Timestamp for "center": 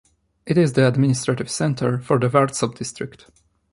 1.47-1.99